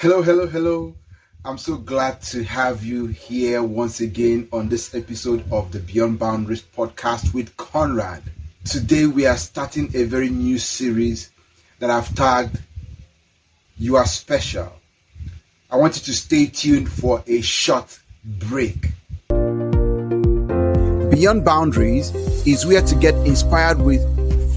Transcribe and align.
Hello, 0.00 0.22
hello, 0.22 0.46
hello. 0.46 0.94
I'm 1.44 1.58
so 1.58 1.76
glad 1.76 2.22
to 2.22 2.42
have 2.42 2.82
you 2.82 3.08
here 3.08 3.62
once 3.62 4.00
again 4.00 4.48
on 4.50 4.70
this 4.70 4.94
episode 4.94 5.44
of 5.52 5.72
the 5.72 5.80
Beyond 5.80 6.18
Boundaries 6.18 6.62
podcast 6.62 7.34
with 7.34 7.54
Conrad. 7.58 8.22
Today 8.64 9.04
we 9.04 9.26
are 9.26 9.36
starting 9.36 9.90
a 9.94 10.04
very 10.04 10.30
new 10.30 10.58
series 10.58 11.30
that 11.80 11.90
I've 11.90 12.14
tagged 12.14 12.58
You 13.76 13.96
Are 13.96 14.06
Special. 14.06 14.72
I 15.70 15.76
want 15.76 15.96
you 15.96 16.02
to 16.04 16.14
stay 16.14 16.46
tuned 16.46 16.90
for 16.90 17.22
a 17.26 17.42
short 17.42 18.00
break. 18.24 18.92
Beyond 21.10 21.44
Boundaries 21.44 22.08
is 22.46 22.64
where 22.64 22.80
to 22.80 22.94
get 22.94 23.14
inspired 23.26 23.82
with 23.82 24.00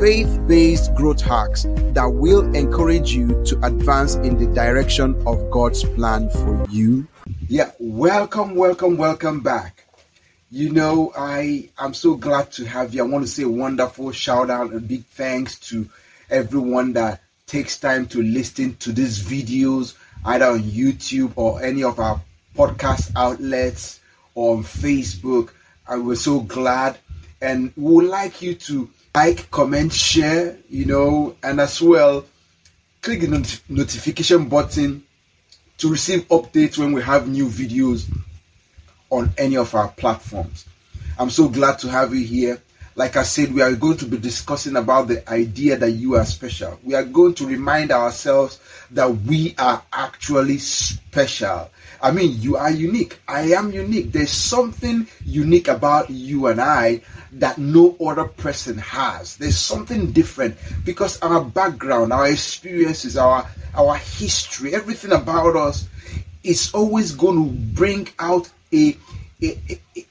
faith 0.03 0.37
based 0.47 0.93
growth 0.95 1.21
hacks 1.21 1.63
that 1.93 2.03
will 2.05 2.53
encourage 2.53 3.13
you 3.13 3.41
to 3.45 3.57
advance 3.65 4.15
in 4.15 4.37
the 4.37 4.45
direction 4.53 5.15
of 5.25 5.49
God's 5.49 5.85
plan 5.85 6.29
for 6.29 6.65
you. 6.69 7.07
Yeah, 7.47 7.71
welcome, 7.79 8.53
welcome, 8.53 8.97
welcome 8.97 9.39
back. 9.39 9.85
You 10.51 10.73
know, 10.73 11.13
I 11.17 11.69
am 11.79 11.93
so 11.93 12.15
glad 12.15 12.51
to 12.51 12.65
have 12.65 12.93
you. 12.93 13.01
I 13.01 13.07
want 13.07 13.23
to 13.23 13.31
say 13.31 13.43
a 13.43 13.47
wonderful 13.47 14.11
shout 14.11 14.49
out 14.49 14.73
and 14.73 14.85
big 14.85 15.05
thanks 15.05 15.57
to 15.69 15.89
everyone 16.29 16.91
that 16.93 17.21
takes 17.47 17.79
time 17.79 18.05
to 18.07 18.21
listen 18.21 18.75
to 18.81 18.91
these 18.91 19.23
videos 19.23 19.95
either 20.25 20.47
on 20.47 20.63
YouTube 20.63 21.31
or 21.37 21.63
any 21.63 21.81
of 21.81 21.97
our 22.01 22.19
podcast 22.57 23.13
outlets 23.15 24.01
or 24.35 24.57
on 24.57 24.63
Facebook. 24.65 25.51
I 25.87 25.95
was 25.95 26.21
so 26.21 26.41
glad 26.41 26.97
and 27.39 27.71
would 27.77 28.07
like 28.07 28.41
you 28.41 28.55
to 28.55 28.89
like, 29.15 29.51
comment, 29.51 29.93
share, 29.93 30.57
you 30.69 30.85
know, 30.85 31.35
and 31.43 31.61
as 31.61 31.81
well, 31.81 32.25
click 33.01 33.21
the 33.21 33.27
not- 33.27 33.61
notification 33.69 34.49
button 34.49 35.03
to 35.77 35.89
receive 35.91 36.27
updates 36.29 36.77
when 36.77 36.93
we 36.93 37.01
have 37.01 37.27
new 37.27 37.47
videos 37.47 38.11
on 39.11 39.29
any 39.37 39.55
of 39.55 39.75
our 39.75 39.89
platforms. 39.89 40.65
I'm 41.19 41.29
so 41.29 41.47
glad 41.47 41.77
to 41.79 41.89
have 41.89 42.15
you 42.15 42.25
here. 42.25 42.61
Like 42.95 43.15
I 43.15 43.23
said, 43.23 43.53
we 43.53 43.61
are 43.61 43.73
going 43.73 43.97
to 43.97 44.05
be 44.05 44.17
discussing 44.17 44.75
about 44.75 45.07
the 45.07 45.27
idea 45.29 45.77
that 45.77 45.91
you 45.91 46.15
are 46.15 46.25
special. 46.25 46.79
We 46.83 46.95
are 46.95 47.03
going 47.03 47.35
to 47.35 47.45
remind 47.45 47.91
ourselves 47.91 48.59
that 48.91 49.09
we 49.09 49.53
are 49.57 49.83
actually 49.91 50.57
special. 50.57 51.69
I 52.01 52.11
mean, 52.11 52.39
you 52.41 52.57
are 52.57 52.71
unique. 52.71 53.19
I 53.27 53.53
am 53.53 53.71
unique. 53.71 54.11
There's 54.11 54.31
something 54.31 55.07
unique 55.23 55.67
about 55.67 56.09
you 56.09 56.47
and 56.47 56.59
I 56.59 57.01
that 57.39 57.57
no 57.57 57.95
other 57.99 58.25
person 58.25 58.77
has. 58.77 59.37
There's 59.37 59.57
something 59.57 60.11
different 60.11 60.57
because 60.85 61.19
our 61.21 61.43
background, 61.43 62.13
our 62.13 62.27
experiences, 62.27 63.17
our 63.17 63.47
our 63.75 63.95
history, 63.95 64.75
everything 64.75 65.11
about 65.11 65.55
us 65.55 65.87
is 66.43 66.71
always 66.73 67.11
going 67.11 67.43
to 67.43 67.49
bring 67.73 68.09
out 68.19 68.49
a 68.71 68.97
a, 69.41 69.59
a, 69.69 70.05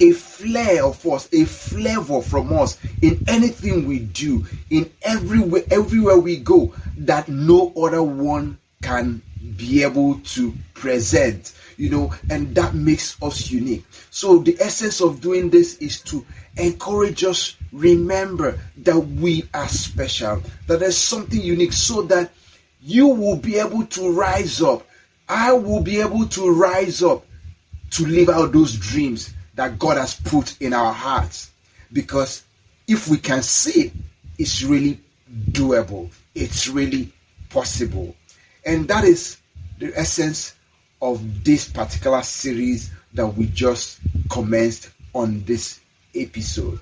a 0.00 0.12
flair 0.12 0.84
of 0.84 1.04
us, 1.06 1.28
a 1.32 1.44
flavor 1.44 2.22
from 2.22 2.52
us 2.52 2.78
in 3.02 3.24
anything 3.26 3.86
we 3.86 3.98
do, 4.00 4.46
in 4.70 4.90
everywhere 5.02 5.64
everywhere 5.70 6.18
we 6.18 6.36
go 6.36 6.72
that 6.98 7.28
no 7.28 7.72
other 7.76 8.02
one 8.02 8.58
can 8.82 9.20
be 9.56 9.82
able 9.82 10.18
to 10.20 10.54
present 10.74 11.52
you 11.78 11.88
know 11.88 12.12
and 12.28 12.54
that 12.54 12.74
makes 12.74 13.20
us 13.22 13.50
unique. 13.50 13.84
So 14.10 14.38
the 14.38 14.56
essence 14.60 15.00
of 15.00 15.22
doing 15.22 15.48
this 15.48 15.78
is 15.78 16.02
to 16.02 16.24
encourage 16.58 17.24
us 17.24 17.56
remember 17.72 18.58
that 18.78 18.98
we 18.98 19.48
are 19.54 19.68
special 19.68 20.42
that 20.66 20.80
there's 20.80 20.98
something 20.98 21.40
unique 21.40 21.72
so 21.72 22.02
that 22.02 22.32
you 22.82 23.06
will 23.06 23.36
be 23.36 23.56
able 23.56 23.86
to 23.86 24.12
rise 24.12 24.60
up. 24.60 24.86
I 25.28 25.52
will 25.52 25.82
be 25.82 26.00
able 26.00 26.26
to 26.26 26.52
rise 26.52 27.02
up 27.02 27.24
to 27.92 28.06
live 28.06 28.28
out 28.28 28.52
those 28.52 28.74
dreams 28.74 29.32
that 29.54 29.78
god 29.78 29.96
has 29.96 30.14
put 30.20 30.60
in 30.60 30.74
our 30.74 30.92
hearts. 30.92 31.50
Because 31.92 32.44
if 32.86 33.08
we 33.08 33.16
can 33.16 33.42
see 33.42 33.86
it 33.86 33.92
it's 34.38 34.62
really 34.62 35.00
doable. 35.50 36.10
It's 36.34 36.68
really 36.68 37.12
possible. 37.50 38.14
And 38.64 38.86
that 38.88 39.04
is 39.04 39.38
the 39.78 39.92
essence 39.98 40.54
of 41.00 41.44
this 41.44 41.68
particular 41.68 42.22
series 42.22 42.90
that 43.14 43.26
we 43.26 43.46
just 43.46 44.00
commenced 44.30 44.90
on 45.14 45.42
this 45.44 45.80
episode. 46.14 46.78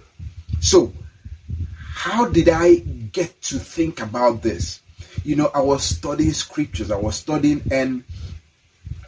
So, 0.61 0.93
how 1.79 2.27
did 2.27 2.49
I 2.49 2.77
get 2.77 3.41
to 3.43 3.59
think 3.59 4.01
about 4.01 4.43
this? 4.43 4.81
You 5.25 5.37
know, 5.37 5.51
I 5.55 5.61
was 5.61 5.83
studying 5.83 6.33
scriptures, 6.33 6.91
I 6.91 6.97
was 6.97 7.17
studying 7.17 7.63
and 7.71 8.05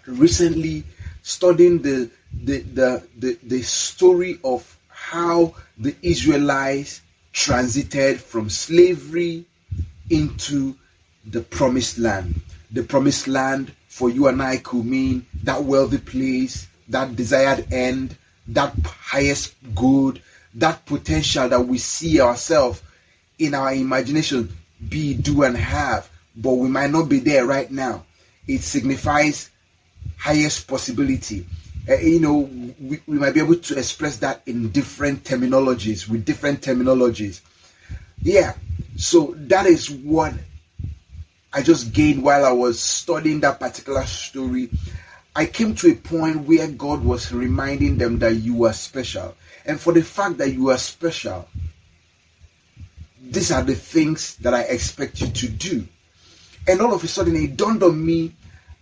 recently 0.07 0.85
studying 1.23 1.83
the 1.83 2.11
the 2.45 2.61
the 2.61 3.03
the, 3.19 3.39
the 3.43 3.63
story 3.63 4.39
of 4.45 4.79
how 4.89 5.55
the 5.79 5.95
Israelites 6.03 7.03
transited 7.33 8.21
from 8.21 8.51
slavery 8.51 9.45
into 10.11 10.75
the 11.27 11.41
promised 11.43 11.99
land. 11.99 12.41
The 12.73 12.83
promised 12.83 13.29
land 13.29 13.73
for 13.99 14.09
you 14.09 14.29
and 14.29 14.41
I 14.41 14.59
could 14.59 14.85
mean 14.85 15.27
that 15.43 15.65
wealthy 15.65 15.99
place, 15.99 16.69
that 16.89 17.17
desired 17.17 17.73
end, 17.73 18.17
that 18.47 18.73
highest 18.85 19.55
good, 19.75 20.23
that 20.55 20.87
potential 20.87 21.49
that 21.49 21.67
we 21.67 21.79
see 21.79 22.21
ourselves 22.21 22.81
in 23.41 23.55
our 23.55 23.75
imagination 23.75 24.57
be, 24.89 25.15
do, 25.15 25.43
and 25.43 25.57
have, 25.57 26.09
but 26.37 26.53
we 26.53 26.69
might 26.69 26.91
not 26.91 27.09
be 27.09 27.19
there 27.19 27.45
right 27.45 27.69
now. 27.73 28.05
It 28.47 28.63
signifies 28.63 29.51
highest 30.17 30.69
possibility. 30.69 31.45
Uh, 31.89 31.97
you 31.97 32.21
know, 32.21 32.49
we, 32.81 33.01
we 33.09 33.19
might 33.19 33.35
be 33.35 33.41
able 33.41 33.57
to 33.57 33.77
express 33.77 34.17
that 34.19 34.43
in 34.47 34.71
different 34.71 35.25
terminologies, 35.25 36.09
with 36.09 36.25
different 36.25 36.61
terminologies. 36.61 37.41
Yeah, 38.23 38.55
so 38.97 39.35
that 39.37 39.67
is 39.67 39.91
what 39.91 40.35
I 41.53 41.63
just 41.63 41.93
gained 41.93 42.23
while 42.23 42.45
I 42.45 42.53
was 42.53 42.81
studying 42.81 43.41
that 43.41 43.59
particular 43.59 44.05
story. 44.05 44.69
I 45.35 45.47
came 45.47 45.75
to 45.77 45.91
a 45.91 45.95
point 45.95 46.41
where 46.41 46.69
God 46.69 47.03
was 47.03 47.33
reminding 47.33 47.99
them 47.99 48.19
that 48.19 48.37
you 48.37 48.65
are 48.65 48.73
special. 48.73 49.35
And 49.65 49.81
for 49.81 49.93
the 49.93 50.03
fact 50.03 50.39
that 50.39 50.51
you 50.51 50.71
are 50.71 50.79
special, 50.79 51.49
these 53.21 53.53
are 53.53 53.63
the 53.63 53.75
things 53.75 54.37
that 54.37 54.55
I 54.55 54.63
expect 54.63 55.21
you 55.21 55.29
to 55.29 55.49
do. 55.49 55.87
And 56.67 56.81
all 56.81 56.93
of 56.93 57.05
a 57.05 57.09
sudden 57.09 57.37
it 57.37 57.57
dawned 57.57 57.83
on 57.83 58.05
me 58.05 58.35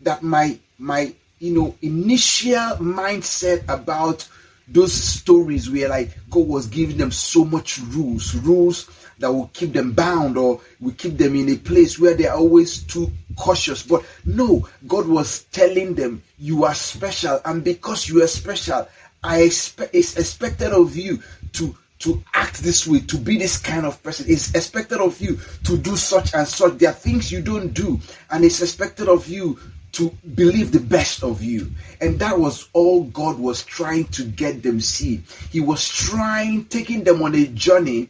that 0.03 0.22
my 0.22 0.59
my 0.78 1.15
you 1.38 1.53
know 1.53 1.75
initial 1.83 2.77
mindset 2.78 3.65
about 3.69 4.28
those 4.69 4.93
stories 4.93 5.71
where 5.71 5.88
like 5.88 6.10
God 6.31 6.47
was 6.49 6.66
giving 6.66 6.97
them 6.97 7.10
so 7.10 7.44
much 7.44 7.78
rules, 7.78 8.34
rules 8.34 8.91
that 9.19 9.32
will 9.32 9.50
keep 9.53 9.72
them 9.72 9.93
bound 9.93 10.37
or 10.37 10.60
will 10.81 10.93
keep 10.93 11.16
them 11.16 11.37
in 11.37 11.49
a 11.49 11.56
place 11.56 11.99
where 11.99 12.15
they 12.15 12.27
are 12.27 12.37
always 12.37 12.82
too 12.82 13.10
cautious. 13.37 13.82
But 13.82 14.04
no, 14.25 14.69
God 14.87 15.06
was 15.06 15.44
telling 15.44 15.94
them, 15.94 16.22
You 16.38 16.65
are 16.65 16.75
special, 16.75 17.41
and 17.44 17.65
because 17.65 18.09
you 18.09 18.22
are 18.22 18.28
special, 18.28 18.88
I 19.22 19.43
expect 19.43 19.94
it's 19.94 20.16
expected 20.16 20.72
of 20.72 20.97
you 20.97 21.22
to 21.54 21.77
to 21.98 22.22
act 22.34 22.62
this 22.62 22.87
way, 22.87 23.00
to 23.00 23.16
be 23.16 23.38
this 23.38 23.56
kind 23.56 23.87
of 23.87 24.03
person. 24.03 24.27
It's 24.28 24.54
expected 24.54 25.00
of 25.00 25.19
you 25.21 25.38
to 25.65 25.78
do 25.78 25.97
such 25.97 26.34
and 26.34 26.47
such. 26.47 26.77
There 26.77 26.91
are 26.91 26.94
things 26.94 27.33
you 27.33 27.41
don't 27.41 27.72
do, 27.72 27.98
and 28.31 28.44
it's 28.44 28.60
expected 28.60 29.09
of 29.09 29.28
you 29.28 29.59
to 29.97 30.11
believe 30.34 30.73
the 30.73 30.81
best 30.81 31.23
of 31.23 31.43
you. 31.43 31.71
And 32.01 32.19
that 32.19 32.39
was 32.39 32.69
all 32.75 33.05
God 33.05 33.39
was 33.39 33.65
trying 33.65 34.05
to 34.09 34.25
get 34.25 34.62
them 34.62 34.81
see. 34.81 35.23
He 35.51 35.61
was 35.61 35.89
trying, 35.89 36.67
taking 36.67 37.05
them 37.05 37.23
on 37.23 37.34
a 37.34 37.47
journey 37.47 38.09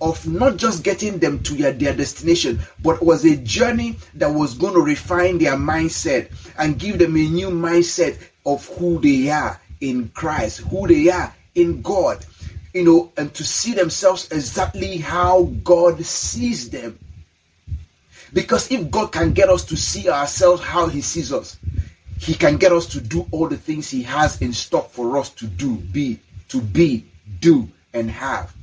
of 0.00 0.26
not 0.26 0.56
just 0.56 0.82
getting 0.82 1.18
them 1.18 1.42
to 1.42 1.54
their, 1.54 1.72
their 1.72 1.94
destination, 1.94 2.58
but 2.82 3.02
was 3.02 3.24
a 3.24 3.36
journey 3.36 3.96
that 4.14 4.28
was 4.28 4.54
going 4.54 4.74
to 4.74 4.80
refine 4.80 5.38
their 5.38 5.56
mindset 5.56 6.30
and 6.58 6.78
give 6.78 6.98
them 6.98 7.16
a 7.16 7.28
new 7.28 7.48
mindset 7.48 8.18
of 8.44 8.66
who 8.76 8.98
they 9.00 9.28
are 9.30 9.60
in 9.80 10.08
Christ, 10.10 10.60
who 10.60 10.86
they 10.86 11.10
are 11.10 11.34
in 11.54 11.82
God, 11.82 12.24
you 12.72 12.84
know, 12.84 13.12
and 13.16 13.32
to 13.34 13.44
see 13.44 13.74
themselves 13.74 14.28
exactly 14.30 14.98
how 14.98 15.44
God 15.64 16.02
sees 16.04 16.70
them. 16.70 16.98
Because 18.32 18.70
if 18.70 18.90
God 18.90 19.12
can 19.12 19.32
get 19.32 19.48
us 19.48 19.64
to 19.66 19.76
see 19.76 20.08
ourselves 20.08 20.62
how 20.62 20.88
He 20.88 21.00
sees 21.00 21.32
us, 21.32 21.58
He 22.18 22.34
can 22.34 22.56
get 22.56 22.72
us 22.72 22.86
to 22.88 23.00
do 23.00 23.26
all 23.30 23.48
the 23.48 23.56
things 23.56 23.90
He 23.90 24.02
has 24.02 24.40
in 24.42 24.52
stock 24.52 24.90
for 24.90 25.16
us 25.16 25.30
to 25.30 25.46
do, 25.46 25.76
be, 25.76 26.18
to 26.48 26.60
be, 26.60 27.04
do, 27.40 27.68
and 27.94 28.10
have. 28.10 28.54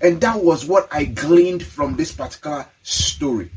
And 0.00 0.20
that 0.20 0.42
was 0.42 0.66
what 0.66 0.88
I 0.92 1.04
gleaned 1.04 1.64
from 1.64 1.96
this 1.96 2.12
particular 2.12 2.66
story. 2.82 3.50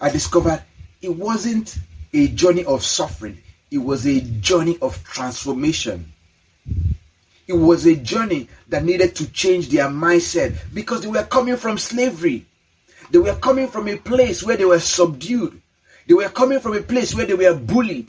I 0.00 0.10
discovered 0.10 0.62
it 1.00 1.16
wasn't 1.16 1.78
a 2.12 2.28
journey 2.28 2.64
of 2.64 2.84
suffering, 2.84 3.38
it 3.70 3.78
was 3.78 4.06
a 4.06 4.20
journey 4.20 4.78
of 4.82 5.02
transformation. 5.04 6.12
It 7.48 7.54
was 7.54 7.86
a 7.86 7.96
journey 7.96 8.48
that 8.68 8.84
needed 8.84 9.16
to 9.16 9.30
change 9.30 9.68
their 9.68 9.86
mindset 9.86 10.56
because 10.72 11.02
they 11.02 11.08
were 11.08 11.24
coming 11.24 11.56
from 11.56 11.76
slavery. 11.76 12.46
They 13.12 13.18
were 13.18 13.34
coming 13.34 13.68
from 13.68 13.88
a 13.88 13.96
place 13.98 14.42
where 14.42 14.56
they 14.56 14.64
were 14.64 14.80
subdued. 14.80 15.60
They 16.08 16.14
were 16.14 16.30
coming 16.30 16.60
from 16.60 16.74
a 16.74 16.80
place 16.80 17.14
where 17.14 17.26
they 17.26 17.34
were 17.34 17.54
bullied. 17.54 18.08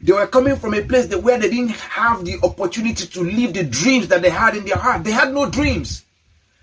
They 0.00 0.12
were 0.12 0.28
coming 0.28 0.54
from 0.54 0.72
a 0.74 0.82
place 0.82 1.06
that 1.06 1.20
where 1.20 1.36
they 1.36 1.50
didn't 1.50 1.70
have 1.72 2.24
the 2.24 2.38
opportunity 2.44 3.06
to 3.08 3.24
live 3.24 3.54
the 3.54 3.64
dreams 3.64 4.06
that 4.06 4.22
they 4.22 4.30
had 4.30 4.56
in 4.56 4.64
their 4.64 4.76
heart. 4.76 5.02
They 5.02 5.10
had 5.10 5.34
no 5.34 5.50
dreams. 5.50 6.04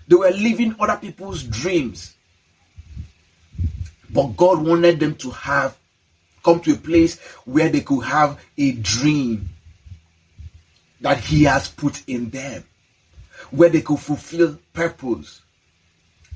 They 0.08 0.16
were 0.16 0.30
living 0.30 0.74
other 0.80 0.96
people's 0.96 1.42
dreams. 1.42 2.14
But 4.10 4.28
God 4.28 4.66
wanted 4.66 4.98
them 4.98 5.14
to 5.16 5.30
have 5.32 5.76
come 6.42 6.60
to 6.60 6.72
a 6.72 6.76
place 6.76 7.20
where 7.44 7.68
they 7.68 7.82
could 7.82 8.04
have 8.04 8.42
a 8.56 8.72
dream 8.72 9.50
that 11.02 11.18
He 11.18 11.44
has 11.44 11.68
put 11.68 12.02
in 12.08 12.30
them, 12.30 12.64
where 13.50 13.68
they 13.68 13.82
could 13.82 13.98
fulfill 13.98 14.58
purpose. 14.72 15.42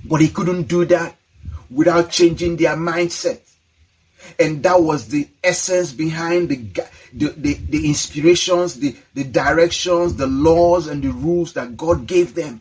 But 0.05 0.21
He 0.21 0.29
couldn't 0.29 0.65
do 0.65 0.85
that 0.85 1.18
without 1.71 2.11
changing 2.11 2.57
their 2.57 2.77
mindset. 2.77 3.41
And 4.39 4.63
that 4.63 4.83
was 4.83 5.09
the 5.09 5.29
essence 5.43 5.93
behind 5.93 6.49
the, 6.49 6.57
the, 7.13 7.29
the, 7.37 7.55
the 7.55 7.87
inspirations, 7.87 8.75
the, 8.75 8.97
the 9.15 9.25
directions, 9.25 10.17
the 10.17 10.27
laws, 10.27 10.87
and 10.89 11.03
the 11.03 11.11
rules 11.11 11.53
that 11.55 11.77
God 11.77 12.07
gave 12.07 12.35
them. 12.35 12.61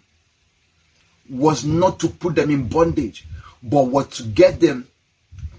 Was 1.30 1.66
not 1.66 2.00
to 2.00 2.08
put 2.08 2.36
them 2.36 2.50
in 2.50 2.70
bondage, 2.70 3.26
but 3.62 3.88
was 3.88 4.08
to 4.18 4.24
get 4.24 4.62
them 4.62 4.88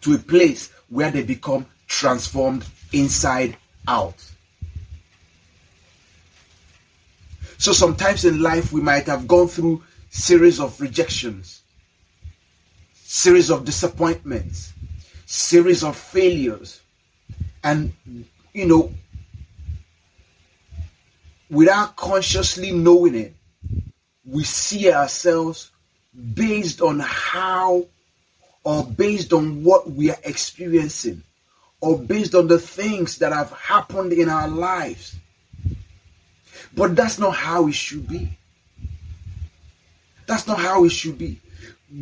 to 0.00 0.14
a 0.14 0.18
place 0.18 0.72
where 0.88 1.10
they 1.10 1.22
become 1.22 1.66
transformed 1.88 2.64
inside 2.92 3.56
out. 3.86 4.14
So 7.58 7.72
sometimes 7.72 8.24
in 8.24 8.40
life 8.40 8.72
we 8.72 8.80
might 8.80 9.06
have 9.06 9.26
gone 9.26 9.48
through 9.48 9.82
series 10.10 10.60
of 10.60 10.80
rejections, 10.80 11.62
series 13.10 13.48
of 13.50 13.64
disappointments, 13.64 14.74
series 15.24 15.82
of 15.82 15.96
failures. 15.96 16.82
And 17.64 17.94
you 18.52 18.66
know, 18.66 18.92
without 21.48 21.96
consciously 21.96 22.70
knowing 22.70 23.14
it, 23.14 23.34
we 24.26 24.44
see 24.44 24.92
ourselves 24.92 25.70
based 26.34 26.82
on 26.82 27.00
how 27.00 27.86
or 28.62 28.84
based 28.84 29.32
on 29.32 29.64
what 29.64 29.90
we 29.90 30.10
are 30.10 30.20
experiencing 30.24 31.22
or 31.80 31.98
based 31.98 32.34
on 32.34 32.46
the 32.46 32.58
things 32.58 33.16
that 33.18 33.32
have 33.32 33.50
happened 33.52 34.12
in 34.12 34.28
our 34.28 34.48
lives. 34.48 35.16
But 36.74 36.94
that's 36.94 37.18
not 37.18 37.34
how 37.34 37.68
it 37.68 37.74
should 37.74 38.06
be. 38.06 38.36
That's 40.26 40.46
not 40.46 40.58
how 40.58 40.84
it 40.84 40.90
should 40.92 41.16
be. 41.16 41.40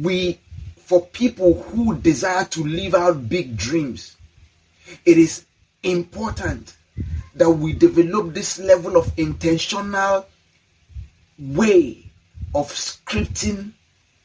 We, 0.02 0.40
for 0.86 1.04
people 1.06 1.62
who 1.62 1.96
desire 1.96 2.44
to 2.46 2.64
live 2.64 2.94
out 2.94 3.28
big 3.28 3.56
dreams, 3.56 4.16
it 5.04 5.18
is 5.18 5.44
important 5.82 6.76
that 7.34 7.50
we 7.50 7.72
develop 7.72 8.32
this 8.32 8.58
level 8.58 8.96
of 8.96 9.12
intentional 9.18 10.26
way 11.38 12.10
of 12.54 12.68
scripting 12.68 13.72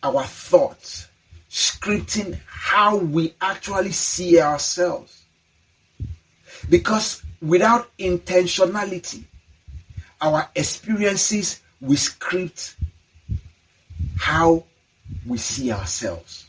our 0.03 0.23
thoughts 0.23 1.07
scripting 1.51 2.39
how 2.47 2.95
we 2.95 3.33
actually 3.41 3.91
see 3.91 4.39
ourselves. 4.39 5.23
Because 6.69 7.21
without 7.41 7.95
intentionality, 7.97 9.25
our 10.21 10.49
experiences 10.55 11.61
we 11.81 11.97
script 11.97 12.77
how 14.17 14.63
we 15.25 15.37
see 15.37 15.71
ourselves. 15.73 16.47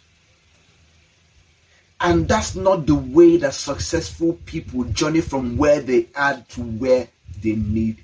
And 2.02 2.26
that's 2.26 2.56
not 2.56 2.86
the 2.86 2.96
way 2.96 3.36
that 3.36 3.54
successful 3.54 4.36
people 4.44 4.82
journey 4.84 5.20
from 5.20 5.56
where 5.56 5.80
they 5.80 6.08
are 6.16 6.42
to 6.50 6.60
where 6.60 7.06
they 7.40 7.54
need 7.54 7.98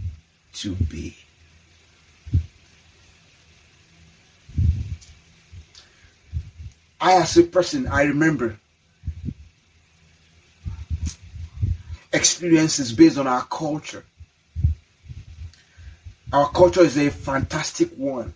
to 0.55 0.77
be. 0.77 1.17
I, 7.01 7.15
as 7.15 7.37
a 7.37 7.43
person, 7.43 7.89
I 7.89 8.05
remember 8.05 8.59
experiences 12.13 12.93
based 12.93 13.19
on 13.19 13.27
our 13.27 13.43
culture. 13.45 14.05
Our 16.33 16.51
culture 16.51 16.83
is 16.83 16.97
a 16.99 17.11
fantastic 17.11 17.93
one, 17.95 18.35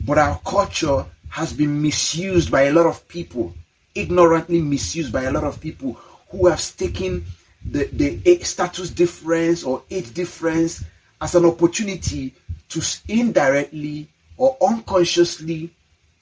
but 0.00 0.18
our 0.18 0.38
culture 0.44 1.06
has 1.28 1.52
been 1.52 1.80
misused 1.80 2.50
by 2.50 2.62
a 2.62 2.72
lot 2.72 2.86
of 2.86 3.06
people, 3.06 3.54
ignorantly 3.94 4.60
misused 4.60 5.12
by 5.12 5.24
a 5.24 5.32
lot 5.32 5.44
of 5.44 5.60
people 5.60 5.94
who 6.30 6.46
have 6.46 6.60
taken 6.76 7.24
the, 7.64 7.84
the 7.92 8.38
status 8.42 8.90
difference 8.90 9.64
or 9.64 9.82
age 9.90 10.12
difference 10.14 10.84
as 11.20 11.34
an 11.34 11.44
opportunity 11.44 12.34
to 12.68 12.80
indirectly 13.08 14.08
or 14.36 14.56
unconsciously 14.62 15.70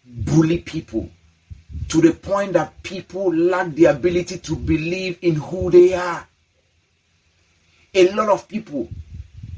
bully 0.04 0.58
people 0.58 1.08
to 1.88 2.00
the 2.00 2.12
point 2.12 2.54
that 2.54 2.82
people 2.82 3.32
lack 3.34 3.68
the 3.74 3.86
ability 3.86 4.38
to 4.38 4.56
believe 4.56 5.18
in 5.22 5.34
who 5.36 5.70
they 5.70 5.94
are. 5.94 6.26
A 7.94 8.10
lot 8.12 8.28
of 8.28 8.48
people 8.48 8.88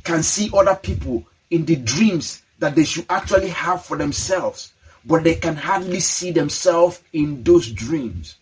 can 0.05 0.23
see 0.23 0.51
other 0.55 0.75
people 0.75 1.25
in 1.51 1.65
the 1.65 1.77
dreams 1.77 2.43
that 2.59 2.75
they 2.75 2.85
should 2.85 3.07
actually 3.09 3.49
have 3.49 3.85
for 3.85 3.97
themselves, 3.97 4.73
but 5.05 5.25
they 5.25 5.35
can 5.35 5.57
hardly 5.57 6.01
see 6.01 6.31
themselves 6.31 7.03
in 7.13 7.43
those 7.43 7.71
dreams 7.71 8.37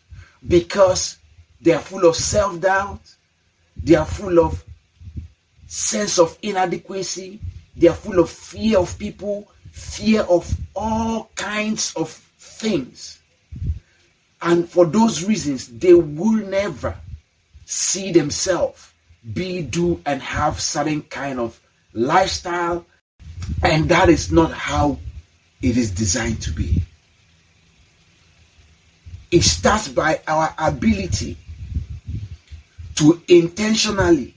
because 0.46 1.18
they 1.60 1.72
are 1.72 1.80
full 1.80 2.08
of 2.08 2.16
self 2.16 2.60
doubt, 2.60 3.00
they 3.76 3.94
are 3.94 4.06
full 4.06 4.38
of 4.40 4.64
sense 5.66 6.18
of 6.18 6.38
inadequacy, 6.42 7.40
they 7.76 7.88
are 7.88 7.94
full 7.94 8.18
of 8.18 8.30
fear 8.30 8.78
of 8.78 8.98
people, 8.98 9.48
fear 9.70 10.22
of 10.22 10.52
all 10.74 11.30
kinds 11.34 11.92
of 11.94 12.10
things. 12.38 13.20
And 14.40 14.68
for 14.68 14.86
those 14.86 15.24
reasons, 15.24 15.68
they 15.68 15.94
will 15.94 16.46
never 16.48 16.96
see 17.64 18.12
themselves 18.12 18.92
be, 19.32 19.62
do, 19.62 20.00
and 20.06 20.22
have 20.22 20.60
certain 20.60 21.02
kind 21.02 21.38
of 21.38 21.60
lifestyle. 21.92 22.86
And 23.62 23.88
that 23.88 24.08
is 24.08 24.30
not 24.30 24.52
how 24.52 24.98
it 25.62 25.76
is 25.76 25.90
designed 25.90 26.40
to 26.42 26.52
be. 26.52 26.82
It 29.30 29.42
starts 29.42 29.88
by 29.88 30.20
our 30.26 30.54
ability 30.58 31.36
to 32.96 33.20
intentionally 33.28 34.34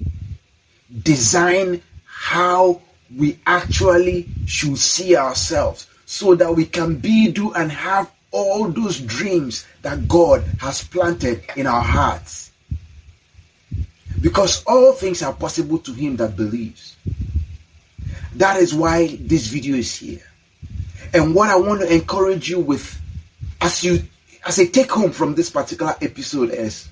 design 1.04 1.82
how 2.06 2.82
we 3.16 3.40
actually 3.46 4.28
should 4.46 4.78
see 4.78 5.16
ourselves 5.16 5.88
so 6.06 6.36
that 6.36 6.54
we 6.54 6.66
can 6.66 6.98
be, 6.98 7.32
do, 7.32 7.54
and 7.54 7.72
have 7.72 8.12
all 8.32 8.68
those 8.68 9.00
dreams 9.00 9.66
that 9.82 10.08
God 10.08 10.44
has 10.60 10.84
planted 10.84 11.44
in 11.56 11.68
our 11.68 11.82
hearts. 11.82 12.52
Because 14.22 14.64
all 14.66 14.94
things 14.94 15.22
are 15.24 15.34
possible 15.34 15.80
to 15.80 15.94
him 15.94 16.16
that 16.18 16.36
believes. 16.36 16.96
That 18.36 18.58
is 18.58 18.74
why 18.74 19.18
this 19.22 19.48
video 19.48 19.76
is 19.78 19.96
here. 19.96 20.31
And 21.14 21.36
what 21.36 21.50
I 21.50 21.56
want 21.56 21.82
to 21.82 21.94
encourage 21.94 22.50
you 22.50 22.60
with 22.60 23.00
as 23.60 23.84
you 23.84 24.02
as 24.46 24.58
a 24.60 24.68
take 24.68 24.92
home 24.92 25.12
from 25.12 25.36
this 25.36 25.50
particular 25.50 25.96
episode 26.02 26.52
is 26.52 26.90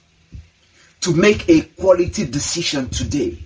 to 1.02 1.14
make 1.16 1.50
a 1.50 1.62
quality 1.62 2.26
decision 2.26 2.90
today 2.90 3.38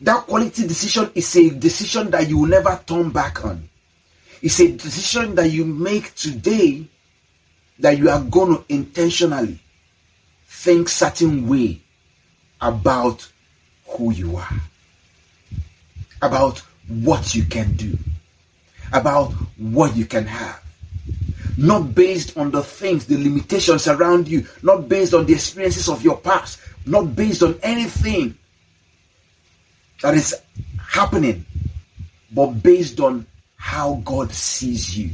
that 0.00 0.26
quality 0.26 0.66
decision 0.66 1.10
is 1.14 1.34
a 1.36 1.50
decision 1.50 2.10
that 2.10 2.28
you 2.28 2.38
will 2.38 2.48
never 2.48 2.78
turn 2.86 3.10
back 3.10 3.44
on. 3.44 3.68
It's 4.42 4.60
a 4.60 4.70
decision 4.72 5.34
that 5.36 5.50
you 5.50 5.64
make 5.64 6.14
today 6.14 6.86
that 7.78 7.96
you 7.98 8.10
are 8.10 8.22
going 8.22 8.56
to 8.56 8.64
intentionally 8.68 9.58
think 10.46 10.88
certain 10.88 11.48
way 11.48 11.80
about 12.60 13.30
who 13.88 14.12
you 14.12 14.36
are, 14.36 14.60
about 16.20 16.58
what 16.88 17.34
you 17.34 17.44
can 17.44 17.72
do, 17.74 17.98
about 18.92 19.32
what 19.58 19.96
you 19.96 20.04
can 20.04 20.26
have. 20.26 20.62
Not 21.58 21.94
based 21.94 22.36
on 22.36 22.50
the 22.50 22.62
things, 22.62 23.06
the 23.06 23.16
limitations 23.16 23.88
around 23.88 24.28
you, 24.28 24.46
not 24.62 24.88
based 24.88 25.14
on 25.14 25.26
the 25.26 25.32
experiences 25.32 25.88
of 25.88 26.02
your 26.02 26.18
past, 26.18 26.60
not 26.84 27.16
based 27.16 27.42
on 27.42 27.58
anything 27.62 28.36
that 30.02 30.14
is 30.14 30.34
happening, 30.78 31.44
but 32.32 32.46
based 32.62 33.00
on 33.00 33.26
how 33.56 34.02
God 34.04 34.32
sees 34.32 34.96
you. 34.96 35.10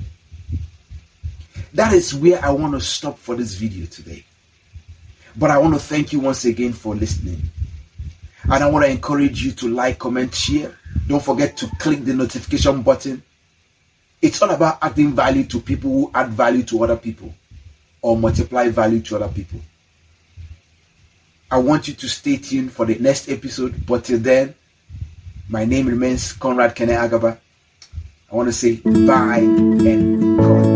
That 1.74 1.92
is 1.92 2.14
where 2.14 2.44
I 2.44 2.50
want 2.50 2.74
to 2.74 2.80
stop 2.80 3.18
for 3.18 3.34
this 3.36 3.54
video 3.54 3.86
today. 3.86 4.24
But 5.36 5.50
I 5.50 5.58
want 5.58 5.74
to 5.74 5.80
thank 5.80 6.12
you 6.12 6.20
once 6.20 6.44
again 6.44 6.72
for 6.72 6.94
listening. 6.94 7.40
And 8.44 8.62
I 8.64 8.68
want 8.68 8.84
to 8.84 8.90
encourage 8.90 9.42
you 9.42 9.52
to 9.52 9.68
like, 9.68 9.98
comment, 9.98 10.34
share. 10.34 10.76
Don't 11.06 11.22
forget 11.22 11.56
to 11.58 11.68
click 11.78 12.04
the 12.04 12.12
notification 12.12 12.82
button. 12.82 13.22
It's 14.22 14.40
all 14.40 14.50
about 14.50 14.78
adding 14.80 15.12
value 15.12 15.44
to 15.44 15.60
people 15.60 15.90
who 15.90 16.10
add 16.14 16.28
value 16.30 16.62
to 16.62 16.84
other 16.84 16.96
people 16.96 17.34
or 18.00 18.16
multiply 18.16 18.68
value 18.68 19.00
to 19.00 19.16
other 19.16 19.28
people. 19.28 19.60
I 21.50 21.58
want 21.58 21.86
you 21.88 21.94
to 21.94 22.08
stay 22.08 22.36
tuned 22.36 22.72
for 22.72 22.86
the 22.86 22.98
next 22.98 23.28
episode. 23.28 23.84
But 23.84 24.04
till 24.04 24.20
then, 24.20 24.54
my 25.48 25.64
name 25.66 25.86
remains 25.86 26.32
Conrad 26.32 26.74
Kene 26.74 26.96
Agaba. 26.96 27.36
I 28.30 28.34
want 28.34 28.48
to 28.48 28.52
say 28.52 28.76
bye 28.76 29.40
and 29.40 30.38
God. 30.38 30.71